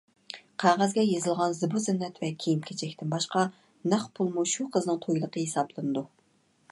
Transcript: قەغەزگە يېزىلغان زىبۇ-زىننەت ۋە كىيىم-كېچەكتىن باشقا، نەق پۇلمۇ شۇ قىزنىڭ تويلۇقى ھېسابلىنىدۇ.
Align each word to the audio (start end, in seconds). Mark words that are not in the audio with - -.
قەغەزگە 0.61 1.01
يېزىلغان 1.07 1.51
زىبۇ-زىننەت 1.57 2.17
ۋە 2.23 2.31
كىيىم-كېچەكتىن 2.45 3.13
باشقا، 3.13 3.45
نەق 3.93 4.07
پۇلمۇ 4.21 4.47
شۇ 4.55 4.65
قىزنىڭ 4.79 4.99
تويلۇقى 5.05 5.45
ھېسابلىنىدۇ. 5.45 6.05